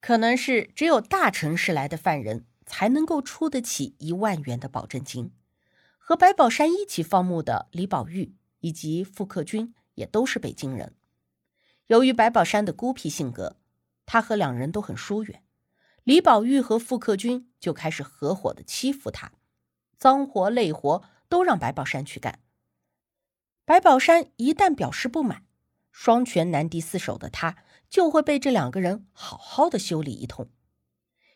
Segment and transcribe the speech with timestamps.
[0.00, 5.32] 可能是只有大城市来的犯人才能够出得起一万元的保证金。
[5.98, 10.94] 和白宝山一起放牧的李宝玉以及傅克军也都是北京人。
[11.86, 13.56] 由于白宝山的孤僻性格，
[14.06, 15.42] 他和两人都很疏远。
[16.02, 19.32] 李宝玉和傅克军就开始合伙的欺负他，
[19.98, 22.40] 脏活累活都让白宝山去干。
[23.64, 25.44] 白宝山一旦表示不满，
[25.92, 27.56] 双拳难敌四手的他。
[27.90, 30.48] 就会被这两个人好好的修理一通。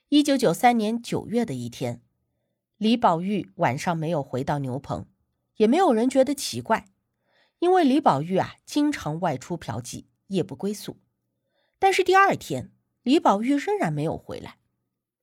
[0.08, 2.00] 一九九三年九月的一天，
[2.76, 5.08] 李宝玉晚上没有回到牛棚，
[5.56, 6.86] 也没有人觉得奇怪，
[7.58, 11.00] 因为李宝玉啊经常外出嫖妓，夜不归宿。
[11.80, 12.70] 但是第二天，
[13.02, 14.58] 李宝玉仍然没有回来，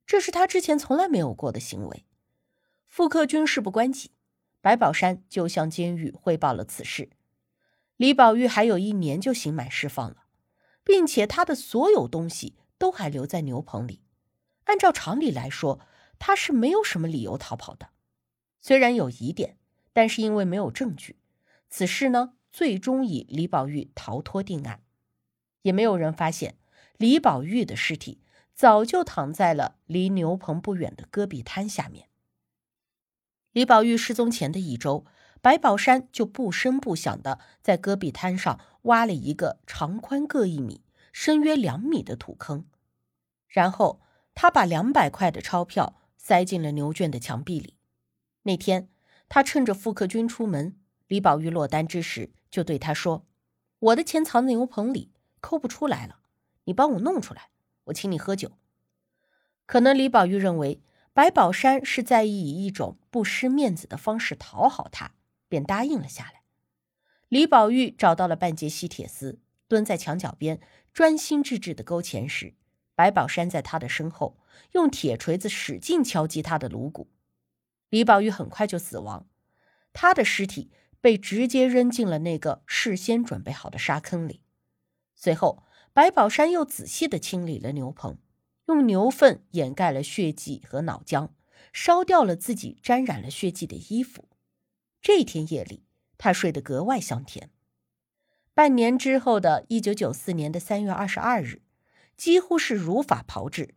[0.06, 2.06] 这是他之前从来没有过的行为。
[2.88, 4.12] 傅克军事不关己，
[4.60, 7.10] 白宝山就向监狱汇报了此事。
[7.96, 10.21] 李宝玉还有一年就刑满释放了。
[10.92, 14.02] 并且他的所有东西都还留在牛棚里，
[14.66, 15.80] 按照常理来说，
[16.20, 17.92] 他是没有什么理由逃跑的。
[18.60, 19.58] 虽然有疑点，
[19.94, 21.16] 但是因为没有证据，
[21.70, 24.84] 此事呢最终以李宝玉逃脱定案。
[25.62, 26.58] 也没有人发现
[26.98, 28.20] 李宝玉的尸体
[28.54, 32.10] 早就躺在了离牛棚不远的戈壁滩下面。
[33.54, 35.06] 李宝玉失踪前的一周。
[35.42, 42.66] 白宝山就不声不响的在戈壁滩上挖了一个长宽各一米、深约两米的土坑，
[43.48, 44.02] 然后
[44.36, 47.76] 他把两百块的钞票塞进了牛圈的墙壁里。
[48.44, 48.90] 那天，
[49.28, 53.26] 他趁着傅克军出门，李宝玉落单之时，就对他说
[53.80, 56.20] ：“我的钱藏在牛棚里，抠不出来了，
[56.66, 57.50] 你帮我弄出来，
[57.86, 58.52] 我请你喝酒。”
[59.66, 65.12] 可能李宝玉认为白宝山是在以一种不失面子的方式讨好他。
[65.52, 66.44] 便答应了下来。
[67.28, 70.62] 李宝玉找到了半截细铁丝，蹲在墙角边，
[70.94, 72.56] 专心致志的勾钱时，
[72.96, 74.38] 白宝山在他的身后
[74.72, 77.10] 用铁锤子使劲敲击他的颅骨。
[77.90, 79.28] 李宝玉很快就死亡，
[79.92, 84.42] 他的尸体被直接扔进了那个事先准备好的沙坑里。
[85.14, 88.18] 随后，白宝山又仔细的清理了牛棚，
[88.68, 91.32] 用牛粪掩盖了血迹和脑浆，
[91.74, 94.30] 烧掉了自己沾染了血迹的衣服。
[95.02, 95.84] 这天夜里，
[96.20, 97.50] 他睡得格外香甜。
[98.54, 101.64] 半年之后的一九九四年的三月二十二日，
[102.16, 103.74] 几乎是如法炮制，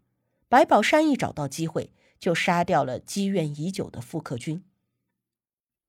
[0.50, 4.62] 白宝山一找到机会就杀掉了积怨已久的傅克军。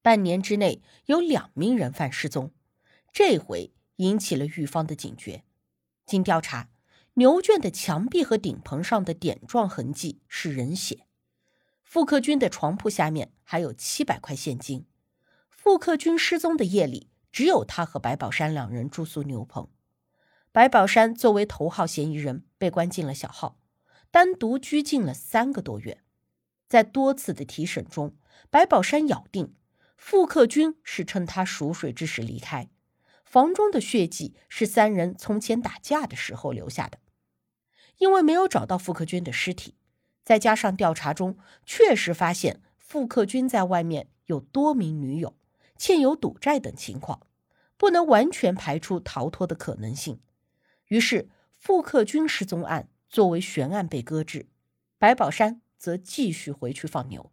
[0.02, 2.52] 半年之内有两名人犯失踪，
[3.12, 5.44] 这回引起了狱方的警觉。
[6.06, 6.70] 经调查，
[7.16, 11.08] 牛圈的墙壁和顶棚上的点状痕迹是人血，
[11.84, 14.86] 傅克军的床铺下面还有七百块现金。
[15.66, 19.68] 傅克军失踪的夜里，只有他和白宝山两人住宿牛棚。
[20.52, 23.58] 白宝山作为头号嫌疑人，被关进了小号，
[24.12, 26.04] 单独拘禁了三个多月。
[26.70, 28.16] 在多次的提审中，
[28.52, 29.56] 白宝山咬定
[29.98, 32.70] 傅克军是趁他熟睡之时离开，
[33.24, 37.00] 房中的血迹是三人从前打架的时候留下的。
[37.98, 39.74] 因为没有找到傅克军的尸体，
[40.24, 45.36] 再加上调查中确实发现傅克军在外面有多名女友。
[45.78, 47.28] 欠有赌债等情况，
[47.78, 50.20] 不能完全排除逃脱的可能性。
[50.88, 54.48] 于是，傅克军失踪案作为悬案被搁置，
[54.98, 57.32] 白宝山则继续回去放牛。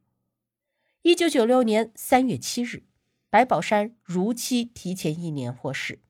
[1.03, 2.85] 一九九六年三月七日，
[3.29, 6.01] 白宝山如期提前一年获释。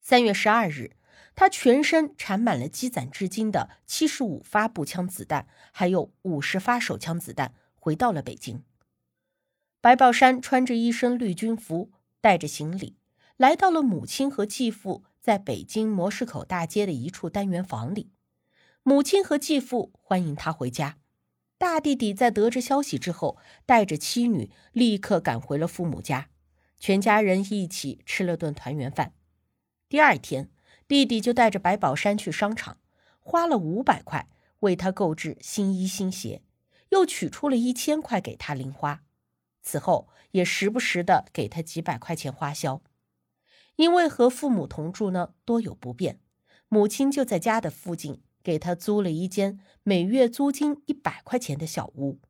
[0.00, 0.96] 三月十二日，
[1.34, 8.62] 他全身缠满了积攒至今的七十五发步枪子弹，还有五十发手枪子弹，回到了北京。
[9.84, 11.90] 白宝山穿着一身绿军服，
[12.22, 12.96] 带着行李，
[13.36, 18.10] 来到了母亲和继父在北京模式口大街的一处单元房里。
[18.82, 20.96] 母亲和继父欢迎他回家。
[21.58, 23.36] 大弟弟在得知消息之后，
[23.66, 26.30] 带着妻女立刻赶回了父母家，
[26.78, 29.12] 全家人一起吃了顿团圆饭。
[29.90, 30.48] 第二天，
[30.88, 32.78] 弟弟就带着白宝山去商场，
[33.20, 34.30] 花了五百块
[34.60, 36.40] 为他购置新衣新鞋，
[36.88, 39.02] 又取出了一千块给他零花。
[39.64, 42.82] 此后也时不时的给他几百块钱花销，
[43.76, 46.20] 因为和父母同住呢，多有不便，
[46.68, 52.20] 母亲就在家的附近给他租了一间每月租金一百块钱的小屋，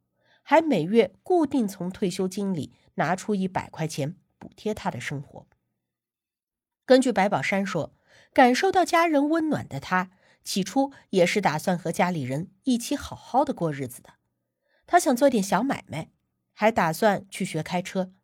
[0.42, 5.46] 还每月固定从退休金里拿出一百块钱补贴他的生活。
[6.86, 7.94] 根据白宝山说，
[8.32, 10.10] 感受到家人温暖的他，
[10.44, 14.14] 起初也是打算和家里人一起好好的过日子的。
[14.86, 16.10] 他想做点小买卖，
[16.54, 18.14] 还打算去学开车，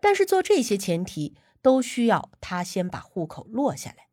[0.00, 4.06] 但是做这些前提都需要他先把户口落下来。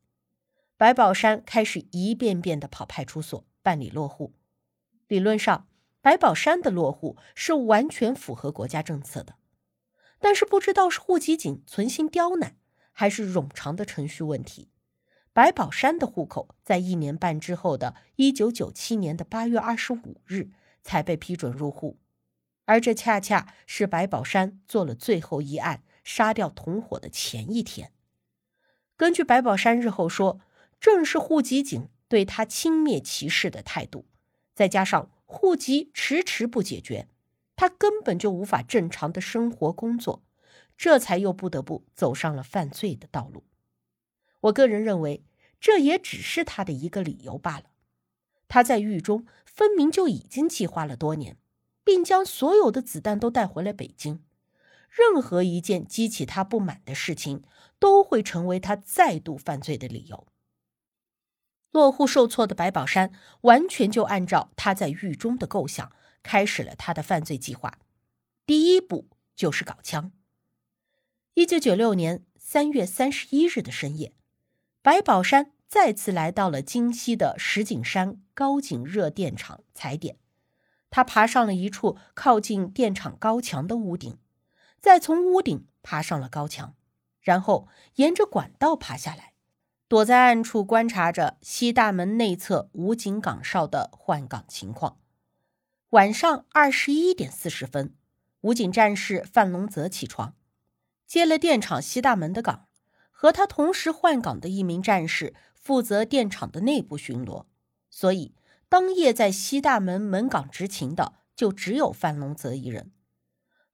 [0.75, 4.33] 白宝山开始一遍遍的跑派出所办理落户。
[5.07, 5.67] 理论上，
[6.01, 9.35] 白宝山的落户是完全符合国家政策的，
[10.19, 12.57] 但是不知道是户籍警存心刁难。
[12.91, 14.67] 还是冗长的程序问题。
[15.31, 20.49] 白宝山的户口在一年半之后的一九九七年的八月二十五日
[20.83, 21.97] 才被批准入户，
[22.69, 27.91] 而这恰恰是白宝山做了最后一案杀掉同伙的前一天。
[28.95, 30.39] 根据白宝山日后说，
[30.79, 34.05] 正是户籍警对他轻蔑歧视的态度，
[34.53, 37.07] 再加上户籍迟迟不解决，
[37.55, 40.21] 他根本就无法正常的生活工作。
[40.77, 43.43] 这才又不得不走上了犯罪的道路。
[44.41, 45.23] 我个人认为，
[45.59, 47.65] 这也只是他的一个理由罢了。
[48.47, 51.35] 他在狱中分明就已经计划了多年，
[51.83, 54.23] 并将所有的子弹都带回了北京。
[54.89, 57.43] 任何一件激起他不满的事情，
[57.77, 60.27] 都会成为他再度犯罪的理由。
[61.71, 63.11] 落户受挫的白宝山，
[63.41, 65.91] 完全就按照他在狱中的构想，
[66.23, 67.77] 开始了他的犯罪计划。
[68.47, 70.11] 第一步就是搞枪。
[71.35, 74.13] 一九九六年三月三十一日的深夜，
[74.81, 80.17] 白宝山再次来到了京西的石景山高井热电厂踩点。
[80.89, 84.17] 他爬上了一处靠近电厂高墙的屋顶，
[84.79, 86.75] 再从屋顶爬上了高墙，
[87.21, 89.33] 然后沿着管道爬下来，
[89.87, 94.97] 躲在暗处观察着西大门内侧武警岗哨的换岗情况。
[95.91, 97.95] 晚上二十一点四十分，
[98.41, 100.35] 武警战士范龙泽起床。
[101.07, 102.67] 接了电厂西大门的岗，
[103.09, 107.45] 和他同时换岗的一名战士负责电厂的内部巡逻，
[107.89, 108.35] 所以
[108.69, 112.91] 当夜在西大门门岗执勤的就只有范龙泽一人。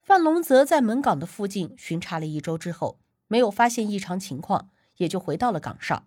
[0.00, 2.98] 范龙泽在门岗的附近巡查了一周之后，
[3.28, 6.06] 没有发现异常情况，也就回到了岗上。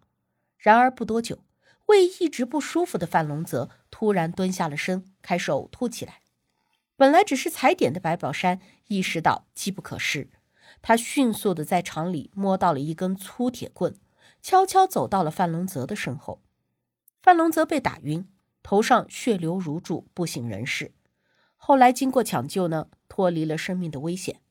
[0.58, 1.44] 然而不多久，
[1.86, 6.22] 胃一直不舒服的范龙泽突然蹲下了身，开始呕吐起来。
[6.96, 10.30] 本来只是踩点的白宝山意识到机不可失。
[10.82, 13.96] 他迅速的在厂里摸到了一根粗铁棍，
[14.42, 16.42] 悄悄走到了范龙泽的身后。
[17.22, 18.28] 范龙泽被打晕，
[18.62, 20.94] 头上血流如注，不省人事。
[21.56, 24.42] 后来经过抢救呢，脱离了生命的危险。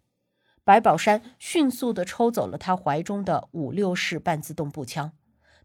[0.64, 5.12] 白宝山迅速的抽走了他怀中的五六式半自动步枪，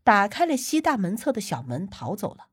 [0.03, 2.47] 打开了西大门侧的小门，逃走了。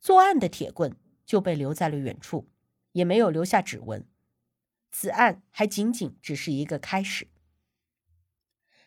[0.00, 2.48] 作案的铁棍就被留在了远处，
[2.92, 4.04] 也没有留下指纹。
[4.90, 7.28] 此案还仅仅只是一个开始。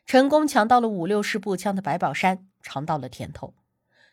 [0.05, 3.53] 成功抢到了五六式步枪的白宝山尝到了甜头，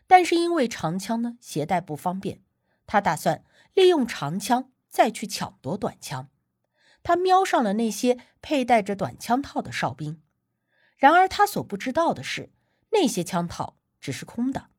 [0.07, 2.41] 但是因为长枪呢携带不方便，
[2.85, 3.43] 他打算
[3.73, 6.29] 利用长枪再去抢夺短枪。
[7.03, 10.21] 他瞄上了那些佩戴着短枪套的哨兵，
[10.97, 12.49] 然而他所不知道的是，
[12.91, 14.69] 那些枪套只是空的，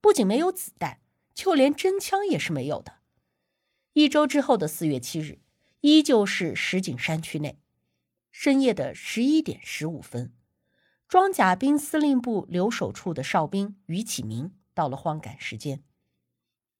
[0.00, 1.00] 不仅没有子弹，
[1.34, 2.98] 就连真枪也是没有的。
[3.94, 5.40] 一周之后的四月七日，
[5.80, 7.58] 依旧是石景山区内，
[8.30, 10.32] 深夜的十一点十五分。
[11.06, 15.82] 装甲兵司令部留守处的哨兵于启明到了换岗时间，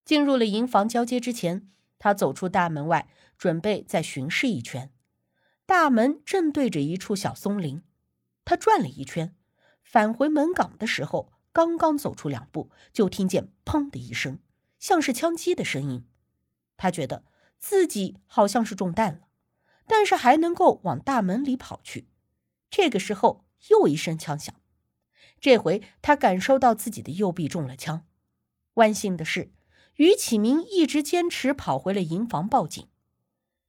[0.05, 3.09] 进入了营房交接之前，他走出大门外，
[3.39, 4.93] 准备再巡视一圈。
[5.65, 7.83] 大门正对着一处小松林，
[8.45, 9.35] 他转了一圈，
[9.83, 14.41] 返回门岗的时候，刚刚走出两步，就听见“砰”的一声，
[14.79, 16.07] 像是枪击的声音。
[16.77, 17.25] 他觉得
[17.59, 19.29] 自己好像是中弹了，
[19.87, 22.09] 但是还能够往大门里跑去。
[22.69, 23.45] 这个时候。
[23.71, 24.55] 又一声枪响，
[25.45, 28.07] 这回他感受到自己的右臂中了枪。
[28.77, 29.53] 万幸的是，
[29.97, 32.89] 于启明一直坚持跑回了营房报警。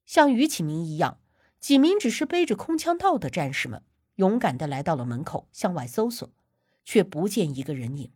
[0.06, 1.20] 像于启明一样，
[1.60, 3.84] 几名只是背着空枪套的战士们，
[4.16, 6.32] 勇敢的来到了门口向外搜索，
[6.86, 8.10] 却不见一个人影。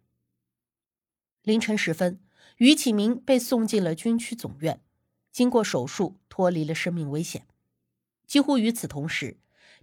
[1.44, 2.22] 凌晨时分，
[2.60, 4.82] 于启明被送进了军区总院，
[5.34, 7.46] 经过手术脱离了生命危险。
[8.26, 9.38] 几乎与此同时。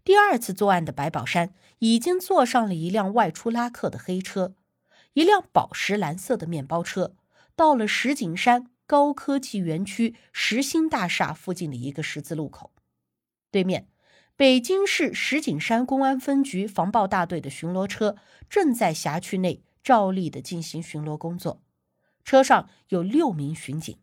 [0.06, 4.54] 第二次作案的白宝山已经坐上了一辆外出拉客的黑车，
[5.14, 7.16] 一辆宝石蓝色的面包车，
[7.56, 12.70] 到了石景山高科技园区石兴大厦附近的一个十字路口。
[13.50, 13.88] 对面，
[14.36, 18.14] 北京市石景山公安分局防暴大队的巡逻车
[18.48, 21.60] 正在辖区内照例的进行巡逻工作。
[22.22, 23.98] 车上有六名巡警，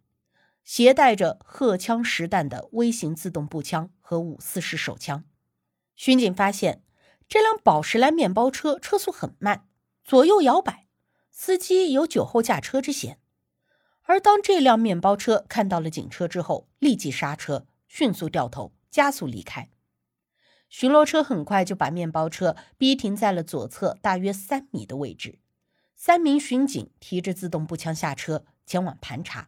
[0.66, 5.24] 携带着荷枪实弹的微型自动步枪和五四式手枪。
[6.04, 6.84] 巡警发现
[7.30, 9.70] 这辆宝石蓝面包车车速很慢，
[10.04, 10.86] 左右摇摆，
[11.32, 13.20] 司机有酒后驾车之嫌。
[14.02, 19.70] 而当这辆面包车看到了警车之后，立即刹车，迅速掉头加速离开。
[20.68, 25.40] 巡逻车很快就把面包车逼停在了左侧大约三米的位置。
[25.96, 29.48] 三名巡警提着自动步枪下车，前往盘查。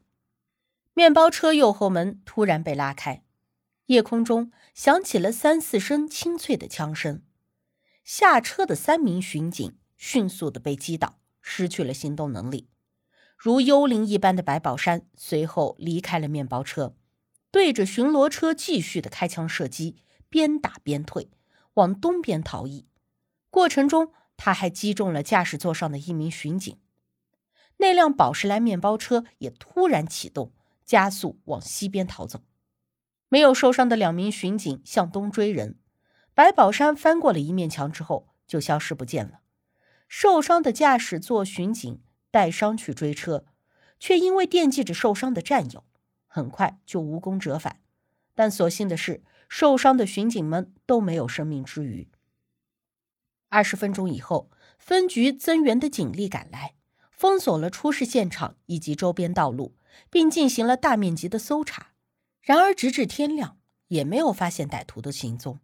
[0.93, 3.24] 面包车右后门突然被拉开，
[3.87, 7.21] 夜空中响起了三四声清脆的枪声。
[8.03, 12.69] 下车的三名巡警迅速的被击倒，失去了行动能力。
[13.37, 16.95] 如幽灵一般的白宝山随后离开了面包车，
[17.51, 19.97] 对着巡逻车继续的开枪射击，
[20.29, 21.29] 边打边退，
[21.75, 22.87] 往东边逃逸。
[23.49, 24.11] 过程中。
[24.37, 26.77] 他还击中了驾驶座上的一名巡警，
[27.77, 30.51] 那辆宝石蓝面包车也突然启动，
[30.83, 32.41] 加速往西边逃走。
[33.29, 35.77] 没有受伤的两名巡警向东追人，
[36.33, 39.39] 白宝山翻过了一面墙之后就消失不见了。
[40.07, 43.45] 受伤的驾驶座巡警带伤去追车，
[43.99, 45.83] 却因为惦记着受伤的战友，
[46.27, 47.81] 很快就无功折返。
[48.35, 52.07] 但所幸的是，受伤的巡警们都没有生命之余。
[53.49, 56.75] 二十分钟以后，分局增援的警力赶来，
[57.09, 59.75] 封锁了出事现场以及周边道路，
[60.09, 61.93] 并进行了大面积的搜查。
[62.45, 65.59] 然而，直至天亮，也没有发现歹徒的行踪。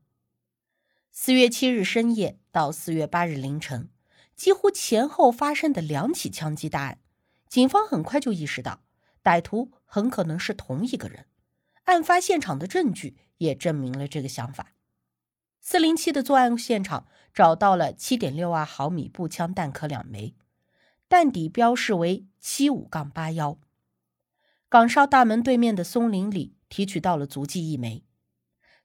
[1.12, 3.92] 四月七日深夜到四月八日凌晨，
[4.36, 6.98] 几乎前后发生的两起枪击大案，
[7.48, 8.82] 警方很快就意识到，
[9.24, 11.28] 歹徒很可能是同一个人。
[11.84, 14.74] 案发现场的证据也证明了这个想法。
[15.60, 20.34] 四零七的作案现场找到了七点六二毫米步枪弹壳两枚，
[21.08, 23.60] 弹底标示为七五杠八幺。
[24.68, 28.04] 岗哨大门对面的松林里提取到了足迹一枚。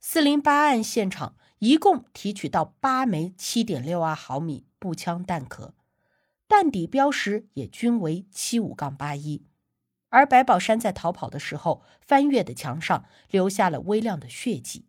[0.00, 5.72] 四零八案现场一共提取到八枚七点六二毫米步枪弹壳，
[6.46, 9.46] 弹底标识也均为七五杠八一。
[10.08, 14.86] 而白宝山在逃跑的时候翻越的墙上留下了微量的血迹。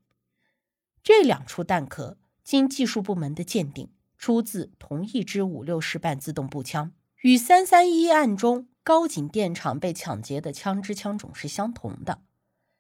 [1.02, 12.22] 这两处弹壳经技术部门的鉴定，出自同一支五六式半自动步枪，与三三一案中高井电厂被抢劫的枪支枪种是相同的。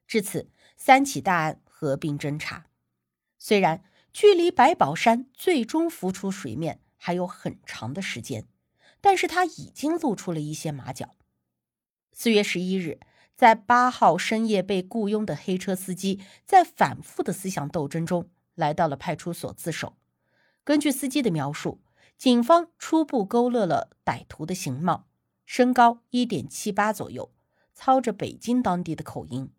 [0.08, 2.68] 至此，三起大案合并侦查。
[3.38, 8.48] 虽然距离白宝山最终浮出水面还有很长的时间，
[9.02, 11.16] 但是他已经露出了一些马脚。
[12.12, 13.00] 四月十一日。
[13.36, 19.96] 在八号深夜被雇佣的黑车司机，在反复的思想斗争中，来到了派出所自首。
[20.64, 21.80] 根据司机的描述，
[22.18, 25.06] 警方初步勾勒了歹徒的形貌：
[25.46, 27.32] 身高一点七八左右，
[27.76, 29.52] 操着北京当地的口音。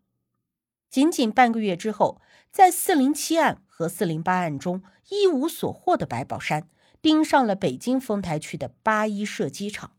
[0.89, 6.67] 仅仅半个月之后，在四零七案和四零八案中一无所获的白宝山，
[7.01, 9.91] 盯上了北京丰台区的八一射击场。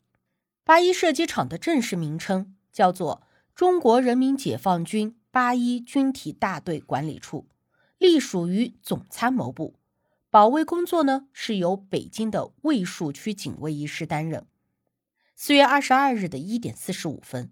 [0.65, 3.23] 八一射击场的正式名称叫做。
[3.53, 7.47] 中国人民解放军八一军体大队管理处
[7.99, 9.75] 隶属于总参谋部，
[10.31, 14.47] 保卫工作呢是由北京的卫戍区警卫一师担任。
[15.37, 17.51] 四月二十二日的一点四十五分，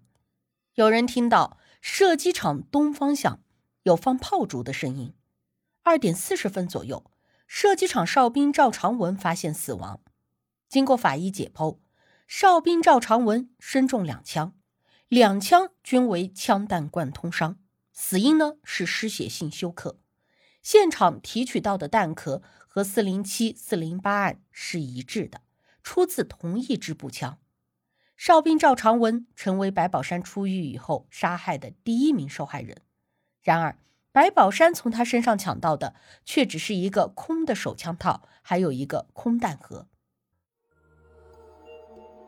[0.73, 3.43] 有人听到射击场东方向
[3.83, 5.13] 有放炮竹的声音。
[5.83, 7.11] 二点四十分左右，
[7.47, 10.01] 射击场哨兵赵长文发现死亡。
[10.67, 11.79] 经过法医解剖，
[12.27, 14.55] 哨兵赵长文身中两枪。
[15.07, 17.57] 两枪均为枪弹贯通伤，
[17.91, 19.99] 死因呢是失血性休克。
[20.61, 25.41] 现场提取到的弹壳和四零七、四零八案是一致的，
[25.81, 27.39] 出自同一支步枪。
[28.19, 32.81] 哨兵赵长文成为白宝山出狱以后杀害的第一名受害人。
[33.41, 33.77] 然而，
[34.11, 35.95] 白宝山从他身上抢到的
[36.25, 39.87] 却只是一个空的手枪套，还有一个空弹盒。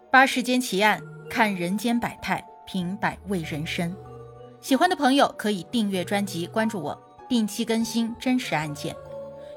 [0.10, 2.48] 八世间奇案，看人间百态。
[2.66, 3.94] 品百味人生，
[4.62, 8.96] 喜欢的朋友可以订阅专辑，关注我，定期更新真实案件。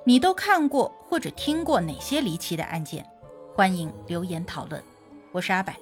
[0.05, 3.07] 你都看过或者听过哪些离奇的案件？
[3.55, 4.83] 欢迎留言讨论。
[5.31, 5.73] 我是阿柏，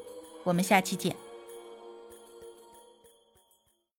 [0.44, 1.21] 我们下期见。